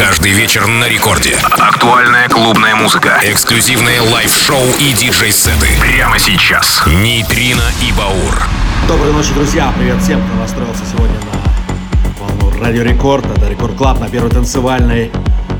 [0.00, 1.36] Каждый вечер на рекорде.
[1.42, 3.20] Актуальная клубная музыка.
[3.22, 5.68] Эксклюзивные live-шоу и диджей-сеты.
[5.78, 6.82] Прямо сейчас.
[6.86, 8.48] Нейтрино и Баур.
[8.88, 9.70] Доброй ночи, друзья!
[9.76, 13.26] Привет всем, кто настроился сегодня на волну Радио Рекорд.
[13.26, 15.10] Это Record Club на первой танцевальной.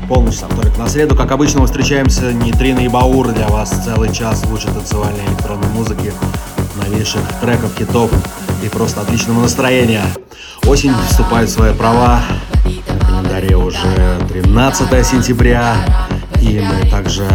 [0.09, 1.15] Полночь со вторник на среду.
[1.15, 3.27] Как обычно, мы встречаемся Нейтрино и Баур.
[3.27, 6.11] Для вас целый час лучшей танцевальной электронной музыки,
[6.77, 8.09] новейших треков, хитов
[8.63, 10.05] и просто отличного настроения.
[10.65, 12.23] Осень вступает в свои права.
[13.31, 15.75] Календаре уже 13 сентября.
[16.41, 17.25] И мы также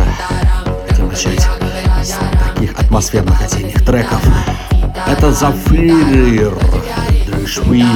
[0.87, 1.41] хотим начать
[2.03, 2.17] с
[2.55, 4.21] таких атмосферных осенних треков.
[5.07, 6.53] Это Зафир,
[7.27, 7.87] Дришви,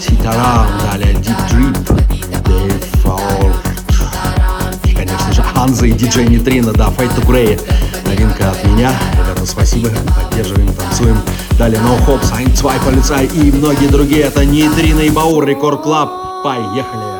[0.00, 2.00] Ситарам, далее Deep
[2.42, 3.54] Dave Ford.
[4.84, 7.60] И, конечно же, Анза и диджей Нитрина, да, Fight to Grey.
[8.06, 8.92] Новинка от меня.
[9.12, 11.18] Ребята, спасибо, поддерживаем, танцуем.
[11.58, 14.22] Далее No Hopes, Eins Zwei Polizei и многие другие.
[14.22, 16.42] Это Нейтрино и Баур, Record Club.
[16.42, 17.11] Поехали!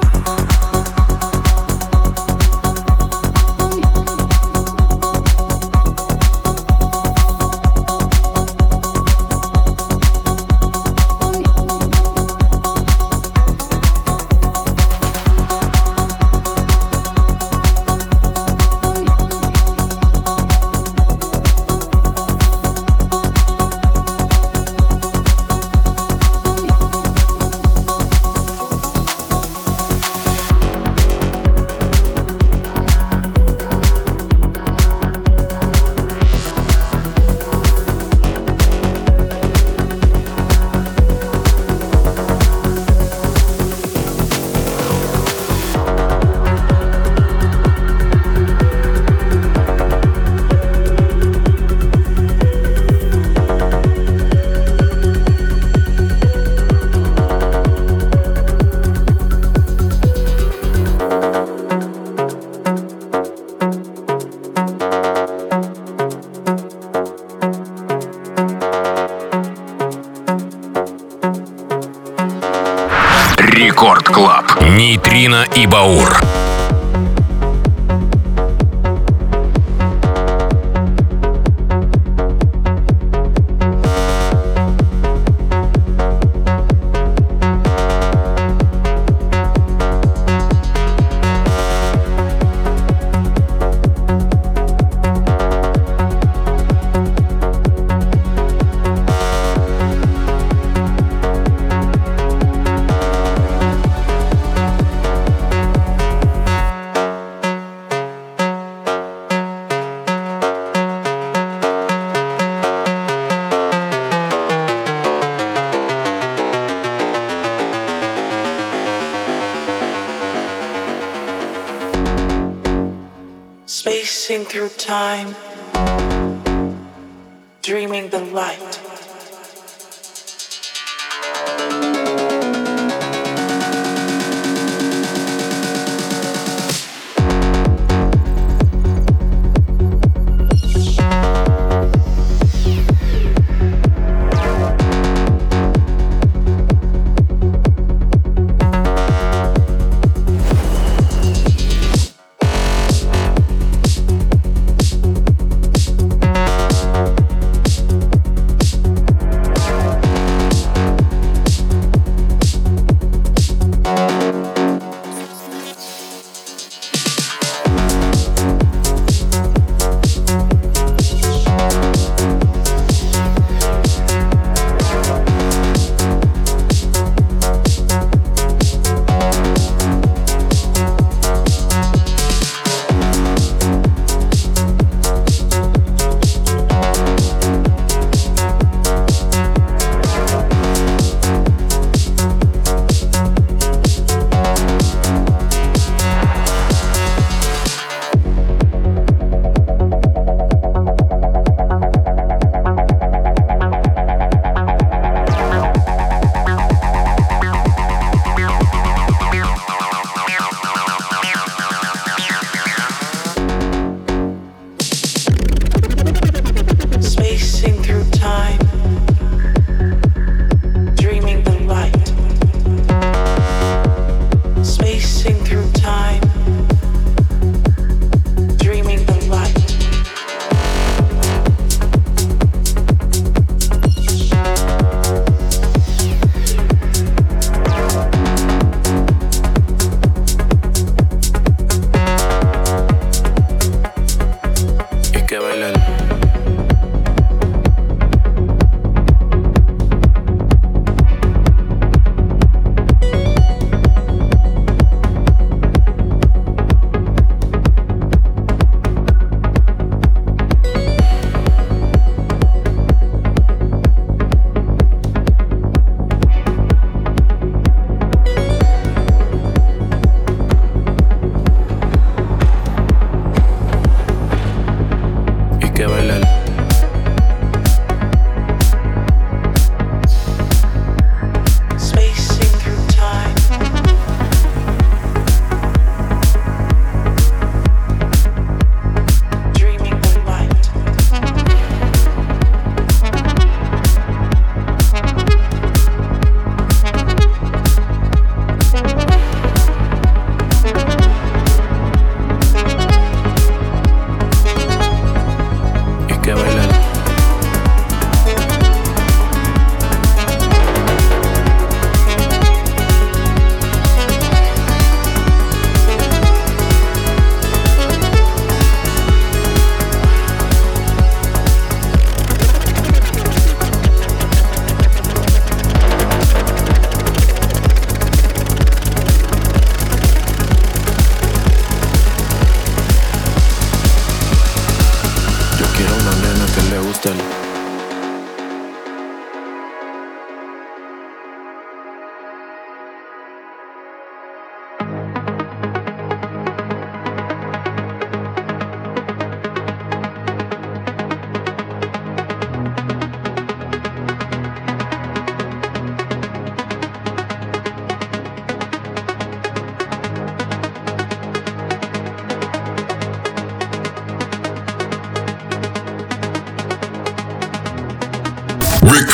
[75.72, 76.21] Баур.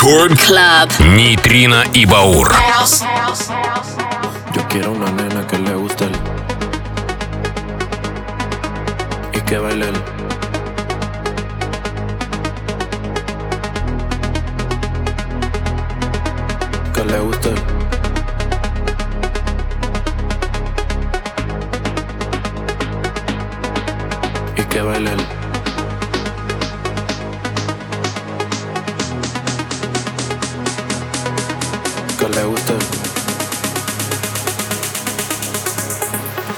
[0.08, 0.88] Record Club.
[1.04, 2.48] Нейтрино и Баур.
[2.48, 3.07] Yo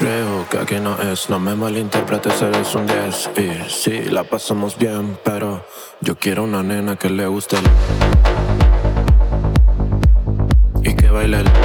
[0.00, 4.78] Creo que aquí no es, no me malinterpretes, eres un 10 Y sí, la pasamos
[4.78, 5.62] bien, pero
[6.00, 7.64] yo quiero una nena que le guste el
[10.90, 11.59] Y que baile el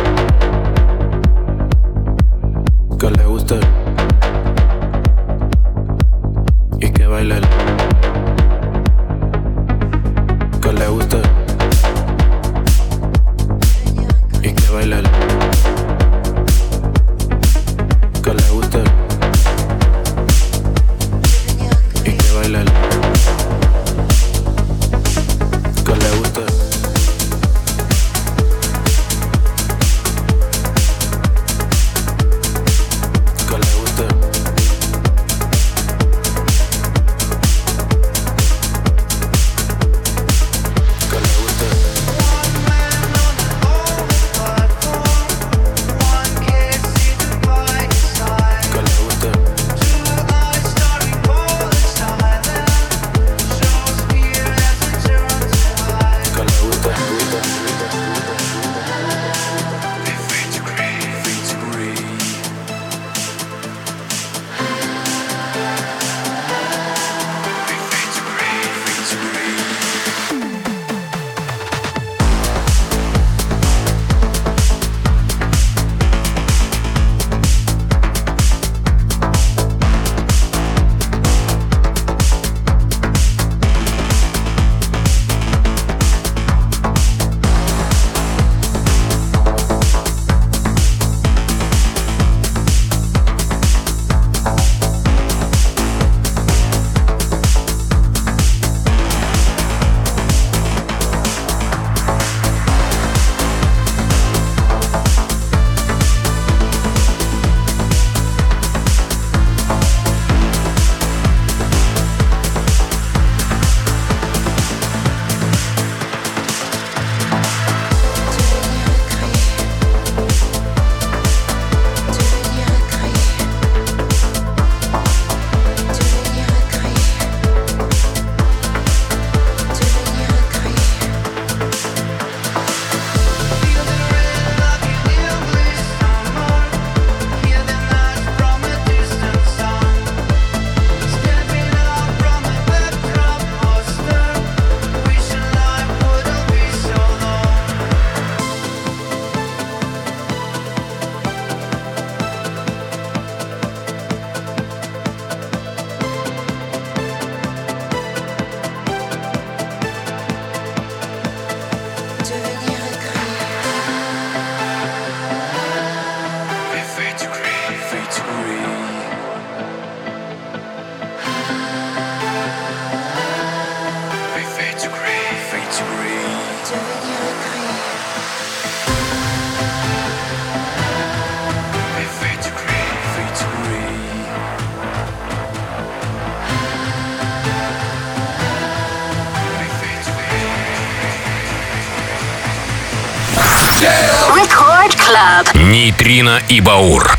[195.86, 197.15] Нейтрино и Баур.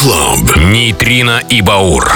[0.00, 0.56] Клаб.
[0.56, 2.10] Нейтрино и Баур.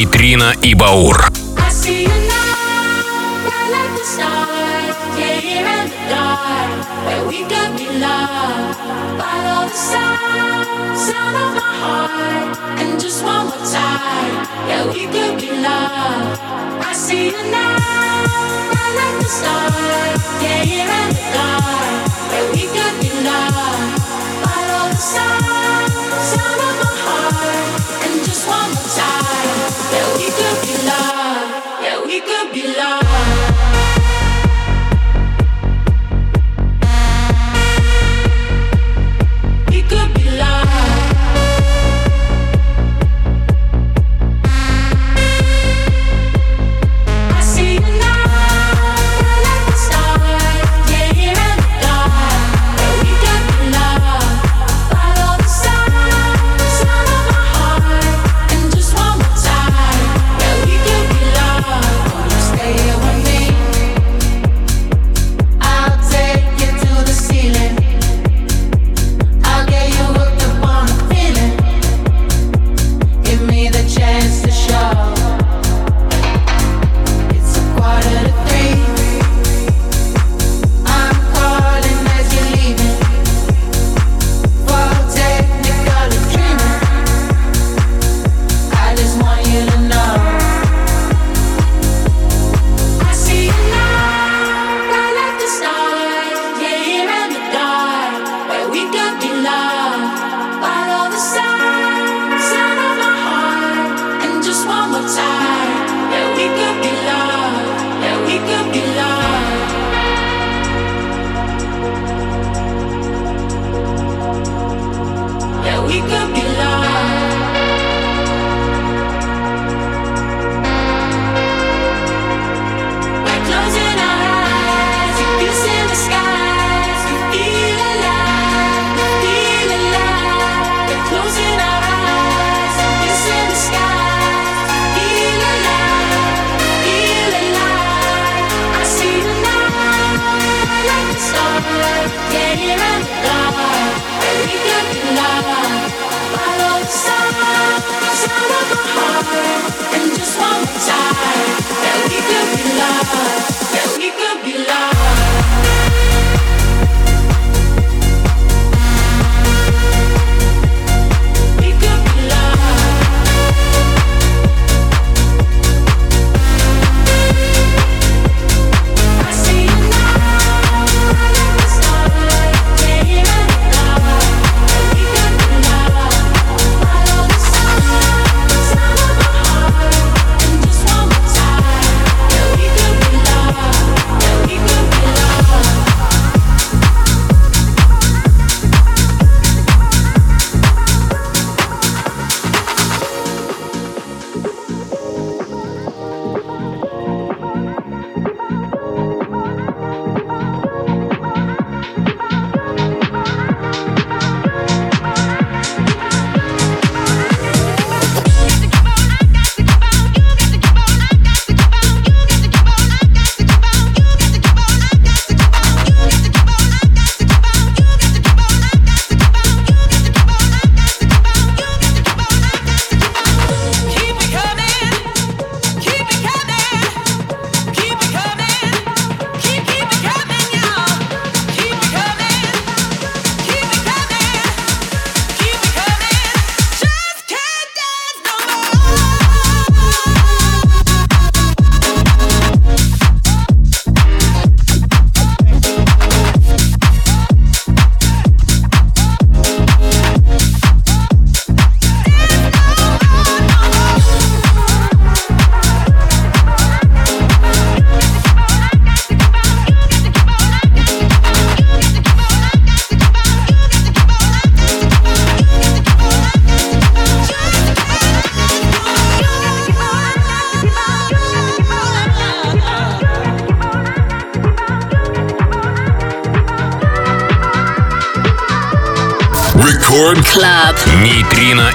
[0.00, 1.29] Нейтрино и Баур.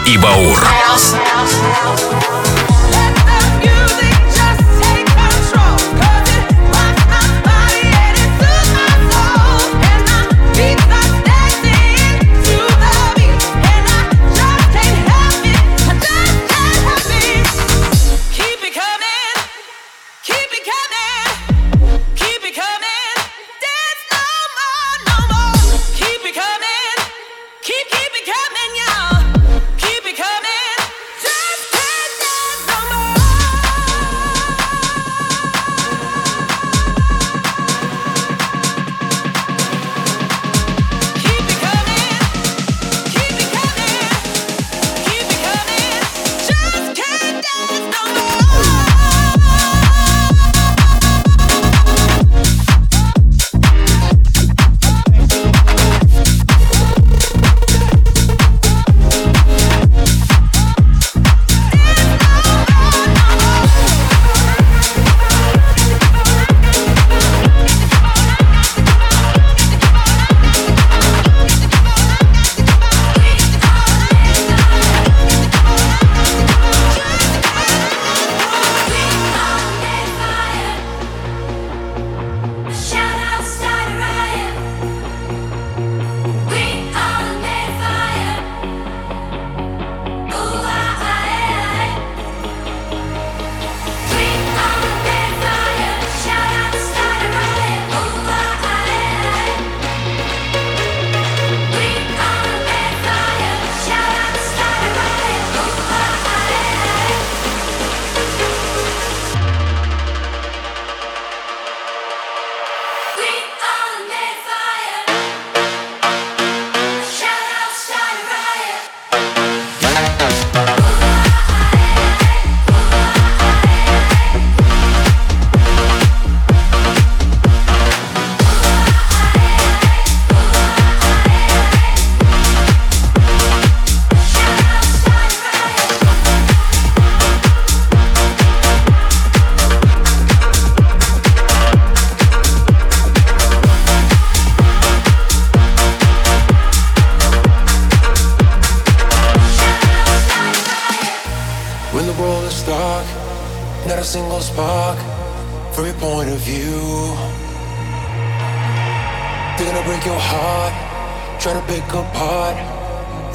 [0.06, 0.75] и Баур.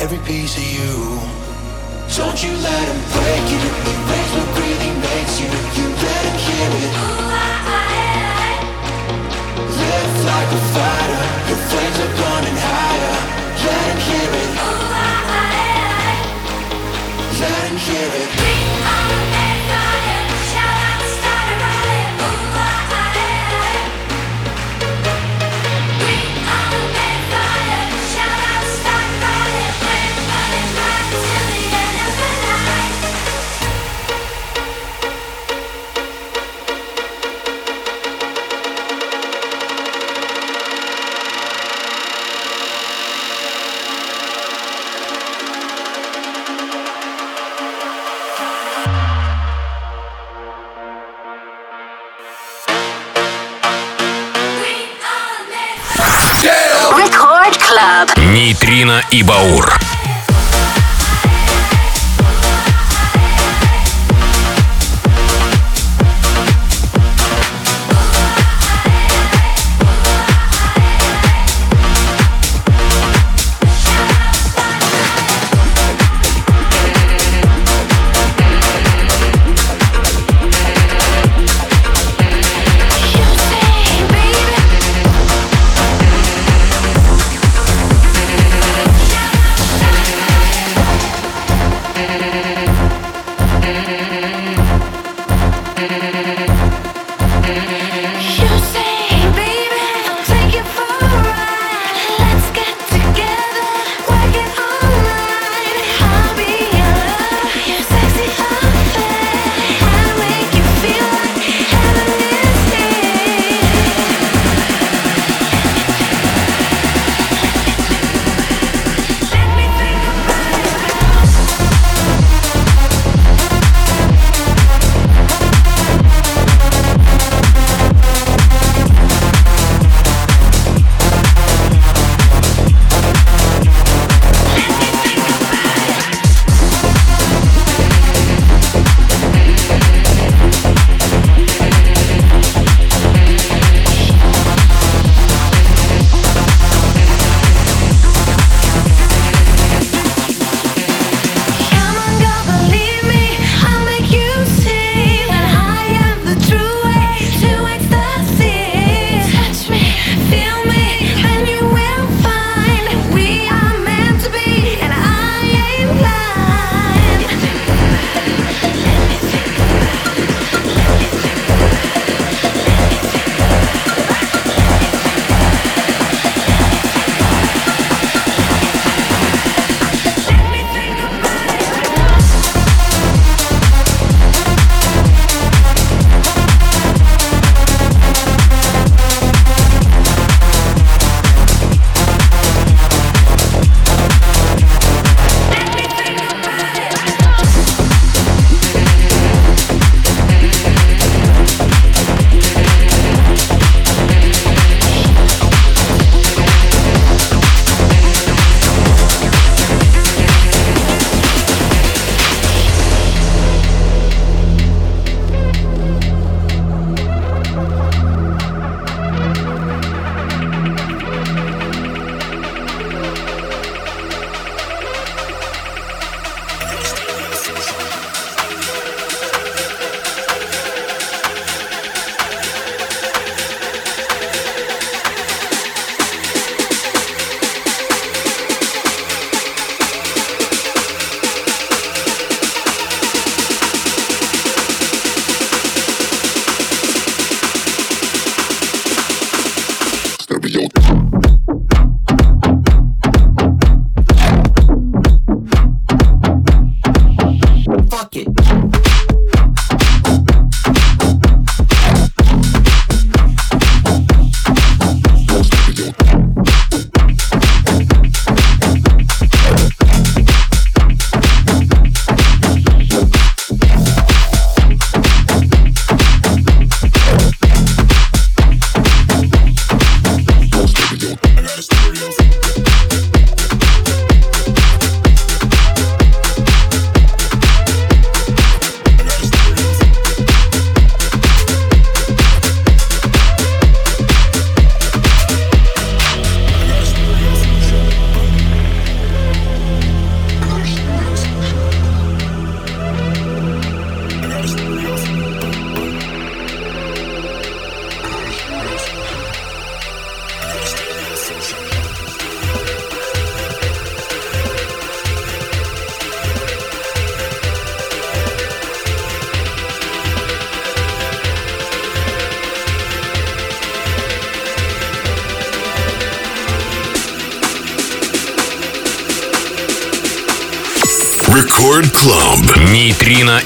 [0.01, 1.21] every piece of you.
[2.17, 3.61] Don't you let him break you.
[3.85, 5.49] He makes what really makes you.
[5.77, 6.93] You let him hear it.
[6.97, 7.93] Ooh, I, I,
[8.41, 8.53] I.
[9.81, 11.23] Live like a fighter.
[11.49, 13.17] Your flames are burning higher.
[13.65, 14.51] Let him hear it.
[14.57, 16.17] Ooh, I, I, I.
[17.41, 18.40] Let him hear it.
[59.01, 59.90] Дима и Баур.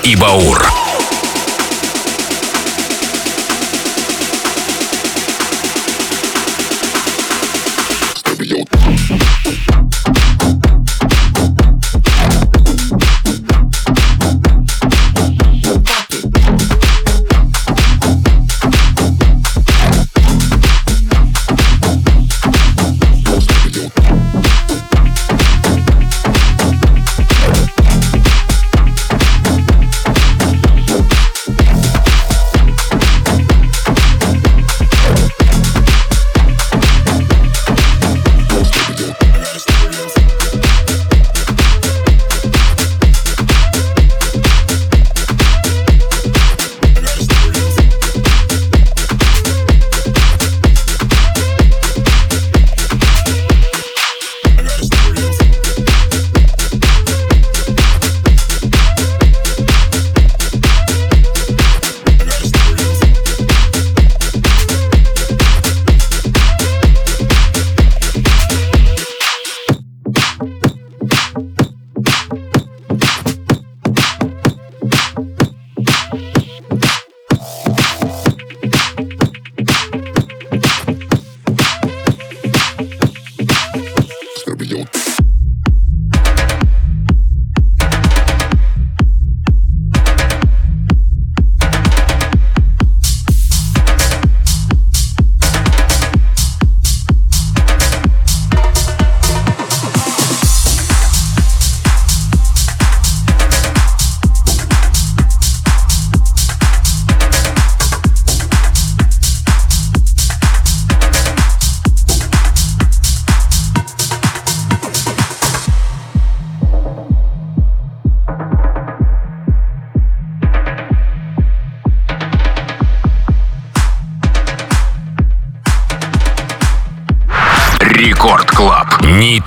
[0.05, 0.54] И Баур.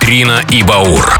[0.08, 1.17] Нейтрино и Баур.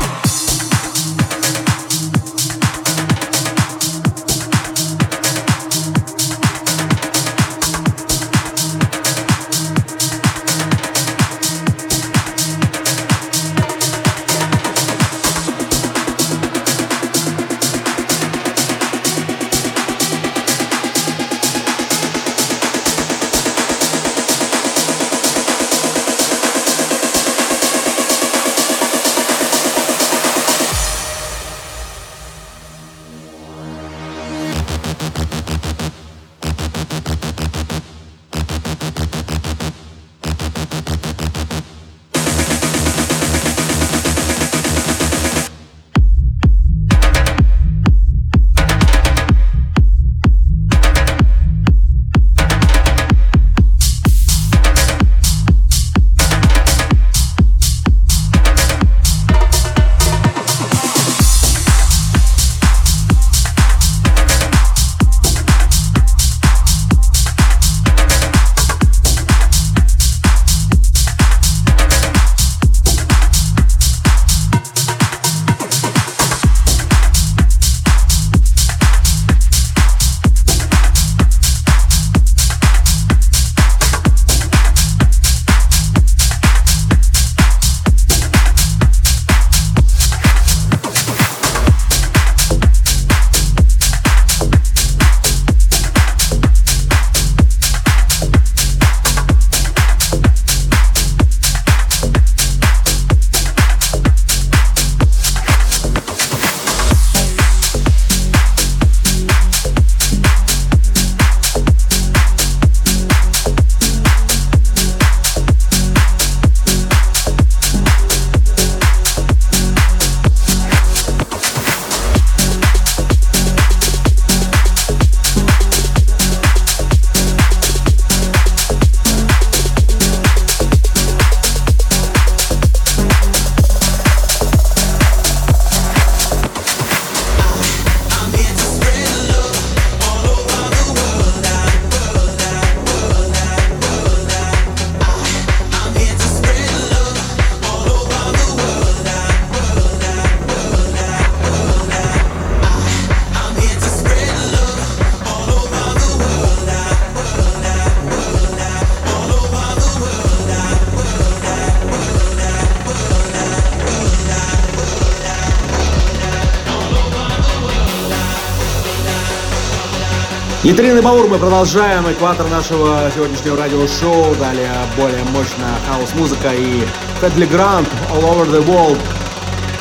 [170.69, 174.35] Нейтрино и Баур мы продолжаем экватор нашего сегодняшнего радиошоу.
[174.35, 176.83] Далее более мощная хаус-музыка и
[177.23, 178.99] Fedde Le Grand All Over the World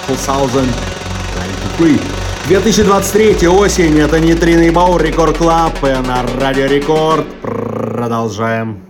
[0.08, 2.00] 2023.
[2.48, 7.28] 2023 осень, это Нейтрино и Баур, Record Club на Радио Рекорд.
[7.42, 8.87] Продолжаем.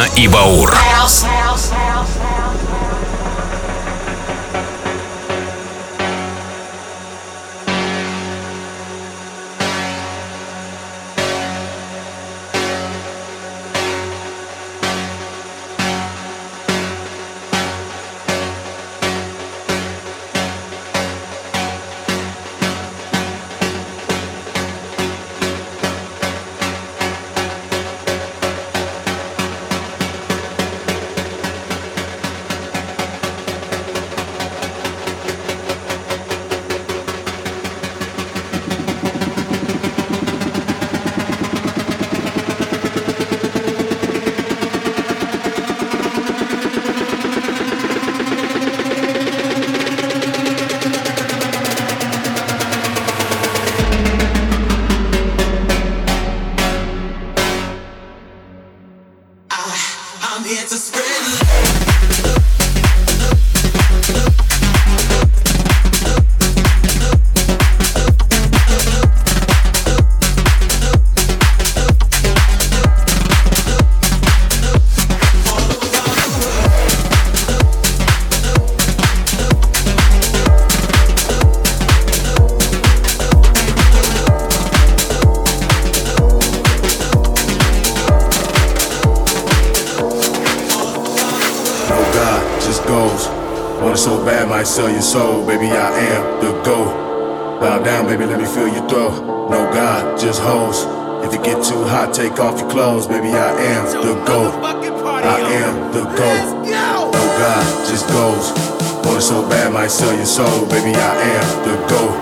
[0.00, 0.89] Нейтрино и Баур.
[94.80, 95.46] Sell your soul.
[95.46, 96.88] Baby, I am the GOAT.
[97.60, 99.12] Bow down, baby, let me feel your throat.
[99.52, 100.88] No God, just hoes.
[101.24, 103.06] If you get too hot, take off your clothes.
[103.06, 104.52] Baby, I am the GOAT.
[105.36, 106.64] I am the GOAT.
[107.12, 108.46] No God, just goes.
[109.04, 110.64] Want it so bad, might sell your soul.
[110.72, 112.14] Baby, I am the GOAT.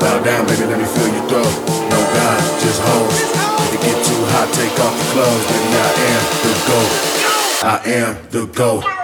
[0.00, 1.54] Bow down, baby, let me feel your throat.
[1.88, 3.16] No God, just hoes.
[3.64, 5.44] If you get too hot, take off your clothes.
[5.48, 6.92] Baby, I am the GOAT.
[7.64, 8.95] I am the GOAT.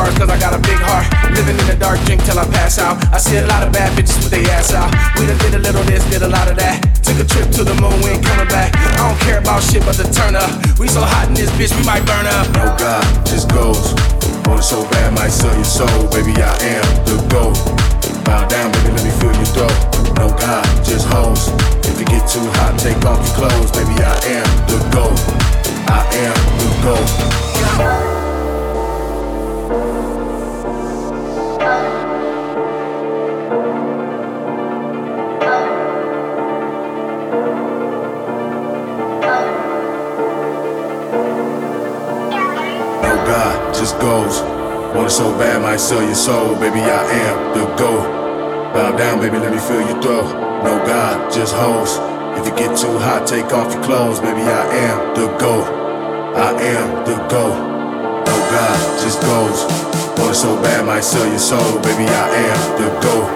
[0.00, 1.04] Cause I got a big heart.
[1.36, 2.96] Living in the dark, drink till I pass out.
[3.12, 4.88] I see a lot of bad bitches with their ass out.
[5.20, 6.80] We done did a little this, did a lot of that.
[7.04, 8.72] Took a trip to the moon, we ain't coming back.
[8.96, 10.48] I don't care about shit but the turn up.
[10.80, 12.48] We so hot in this bitch, we might burn up.
[12.56, 13.92] No God, just goes.
[14.48, 16.08] Oh, Want it so bad, might sell your soul.
[16.08, 17.60] Baby, I am the GOAT.
[18.24, 19.76] Bow down, baby, let me feel your throat.
[20.16, 21.52] No God, just hoes.
[21.84, 23.68] If it get too hot, take off your clothes.
[23.76, 25.18] Baby, I am the GOAT.
[25.92, 28.19] I am the GOAT.
[44.95, 46.55] Want it so bad, might sell your soul.
[46.55, 48.05] Baby, I am the GOAT.
[48.73, 50.31] Bow down, baby, let me feel your throat.
[50.63, 51.99] No God, just hoes.
[52.39, 54.19] If it get too hot, take off your clothes.
[54.19, 55.67] Baby, I am the GOAT.
[56.35, 57.57] I am the GOAT.
[58.27, 59.67] No God, just goes.
[60.17, 61.79] Want it so bad, might sell your soul.
[61.83, 63.27] Baby, I am the GOAT.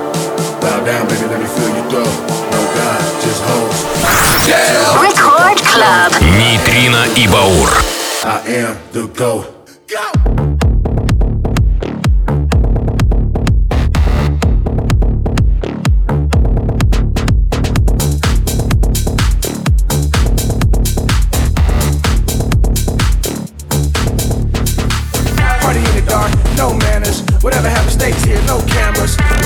[0.62, 2.08] Bow down, baby, let me feel you throw.
[2.56, 3.78] No God, just hoes.
[5.02, 6.12] Record Club.
[6.22, 7.70] Нейтрино и Баур.
[8.24, 9.60] I am the GOAT.
[9.90, 10.43] Party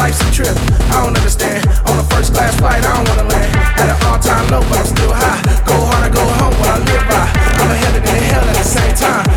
[0.09, 0.57] Life's a trip,
[0.89, 1.69] I don't understand.
[1.85, 3.55] On a first class flight, I don't wanna land.
[3.77, 5.43] At an all time low, but I'm still high.
[5.69, 7.29] Go hard or go home, what I live by.
[7.61, 9.28] I'm a heaven and a hell at the same time.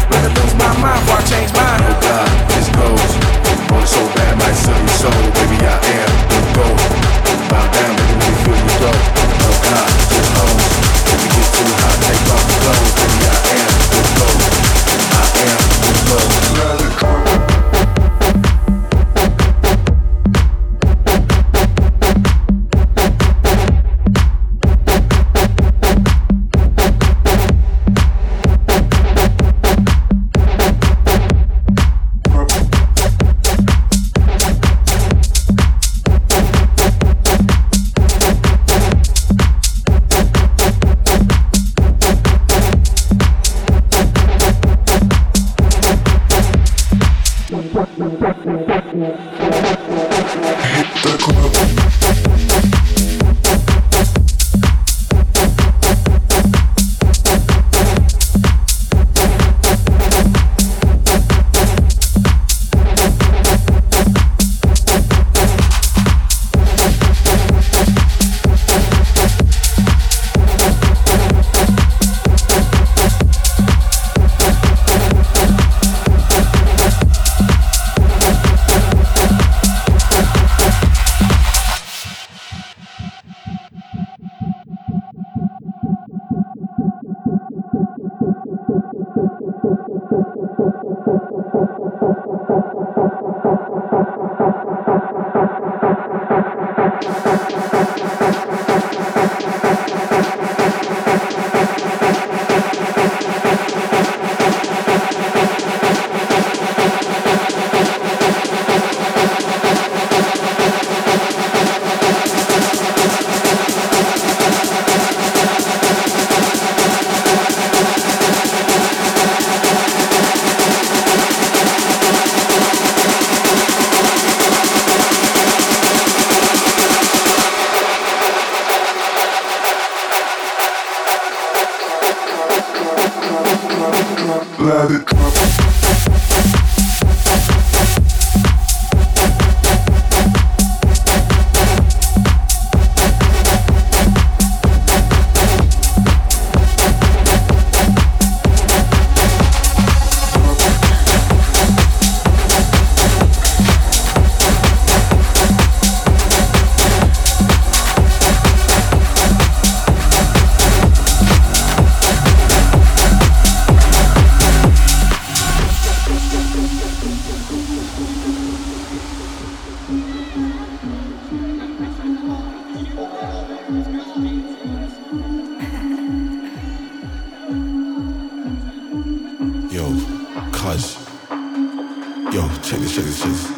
[182.80, 183.48] this, check this, check this.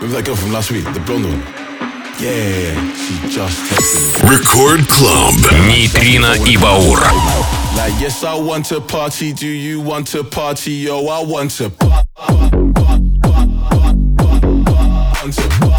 [0.00, 1.40] Remember that girl from last week, the blonde one?
[2.20, 4.36] Yeah, she just texted me.
[4.36, 5.34] Record Club.
[5.68, 7.00] Нейтрино и Баур.
[7.76, 9.32] Like, yes, I want to party.
[9.32, 10.72] Do you want to party?
[10.72, 11.70] Yo, I want to.
[11.70, 12.04] pa-
[15.22, 15.73] want to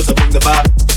[0.00, 0.89] Cause I bring the vibe.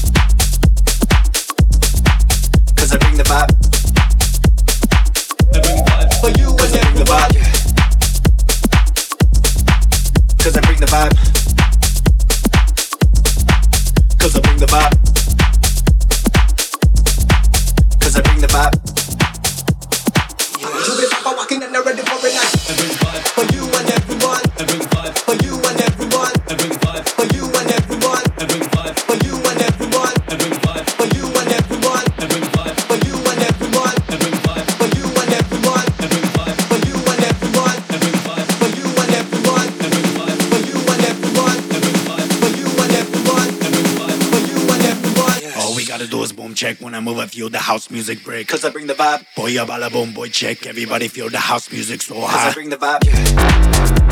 [47.33, 48.47] feel the house music break.
[48.47, 49.25] Cause I bring the vibe.
[49.35, 50.67] Boy, ya bala boom, boy, check.
[50.67, 52.45] Everybody feel the house music so high.
[52.45, 53.03] Cause I bring the vibe.
[53.05, 54.02] Yeah.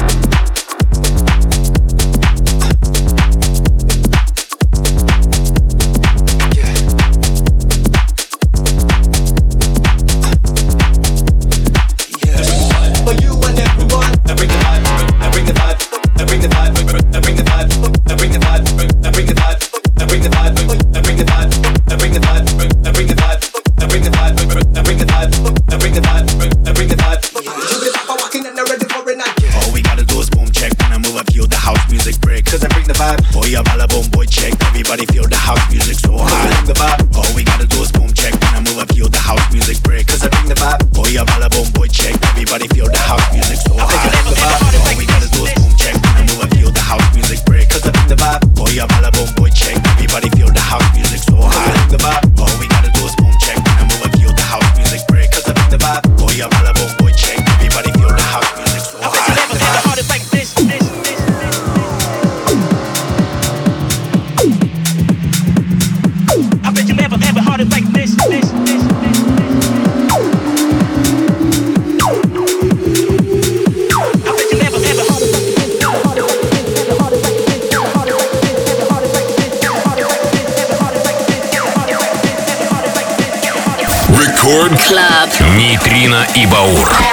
[86.11, 87.10] Валентина и Баур.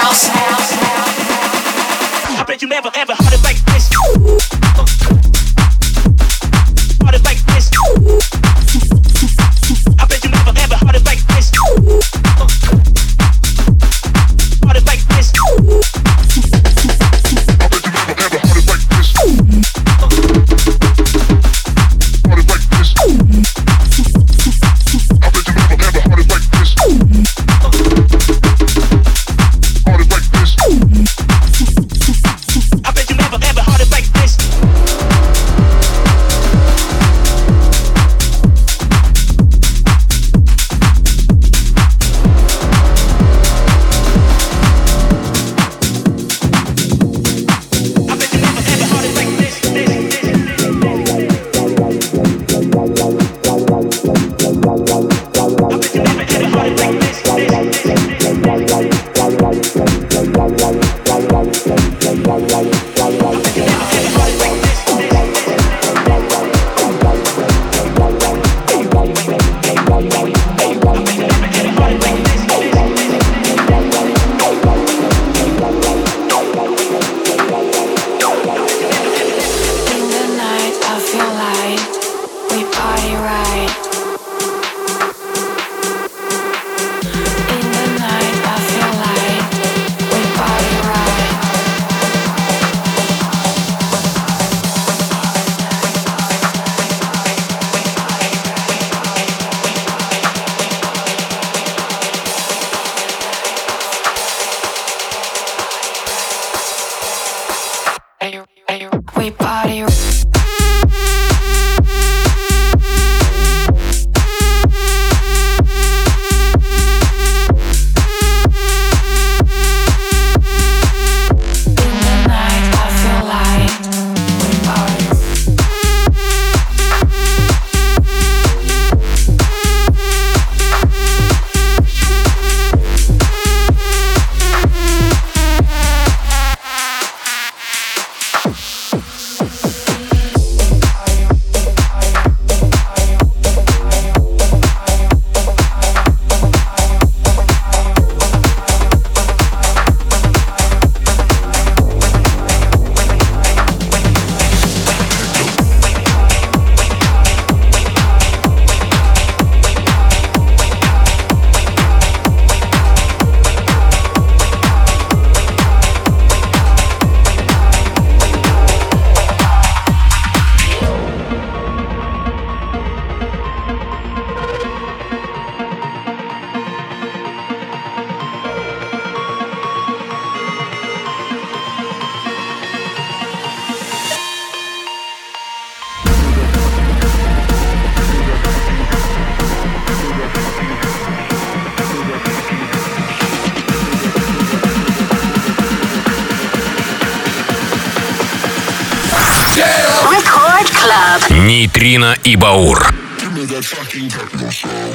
[201.88, 202.78] Ирина и Баур.
[203.18, 204.87] Give me that fucking techno sound.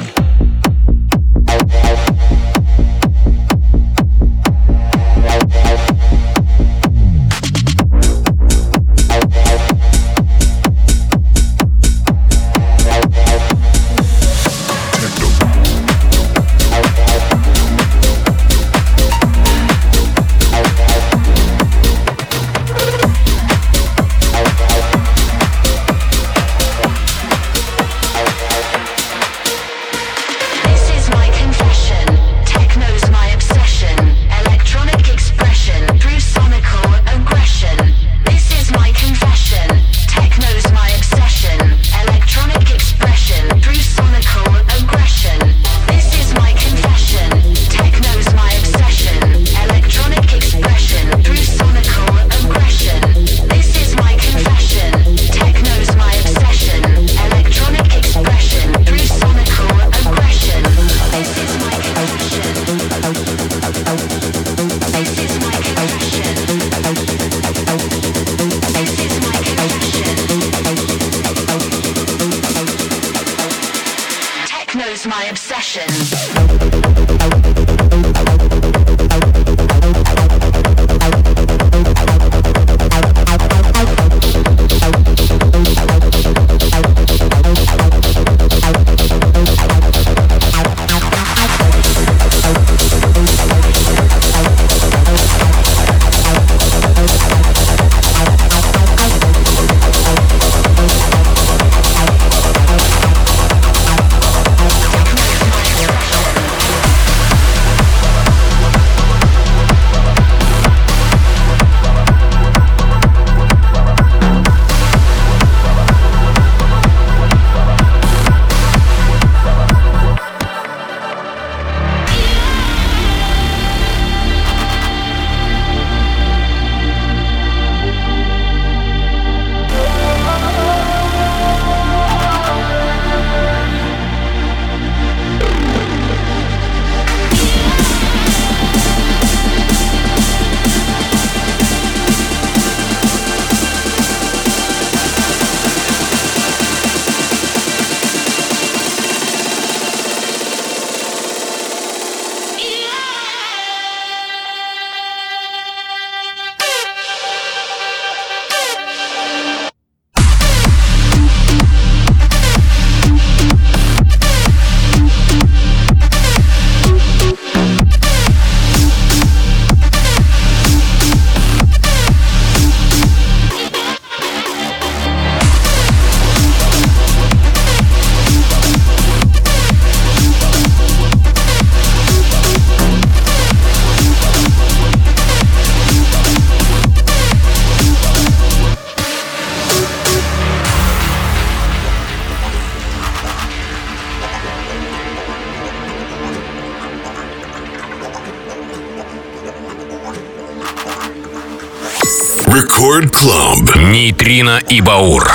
[204.04, 205.26] Нейтрино и Баур.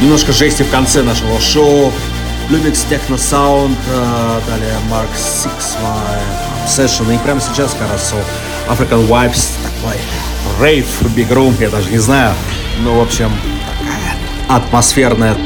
[0.00, 1.92] Немножко жести в конце нашего шоу.
[2.48, 3.76] Lumix Techno Sound,
[4.46, 5.76] далее Mark Six
[6.66, 7.14] Session.
[7.14, 8.14] И прямо сейчас раз
[8.66, 9.50] African Vibes,
[9.86, 12.34] такой рейв, Room, я даже не знаю.
[12.80, 13.30] Ну, в общем,
[13.78, 14.16] такая
[14.48, 15.36] атмосферная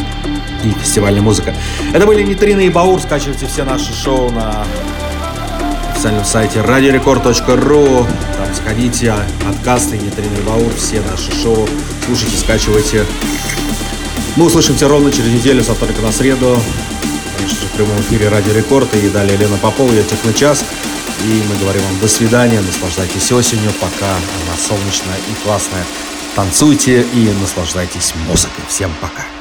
[0.64, 1.54] и фестивальная музыка.
[1.92, 3.00] Это были Нитрина и Баур.
[3.00, 4.64] Скачивайте все наши шоу на
[5.92, 8.06] официальном сайте radiorecord.ru.
[8.36, 9.14] Там заходите,
[9.44, 11.68] подкасты Нитрина и Баур, все наши шоу.
[12.06, 13.04] Слушайте, скачивайте.
[14.36, 16.60] Мы услышимся ровно через неделю, со вторника на среду.
[17.36, 18.94] Конечно же, в прямом эфире Радио Рекорд.
[18.94, 20.64] И далее Лена Попова, я Техночас.
[21.24, 25.84] И мы говорим вам до свидания, наслаждайтесь осенью, пока она солнечная и классная.
[26.34, 28.64] Танцуйте и наслаждайтесь музыкой.
[28.68, 29.39] Всем пока.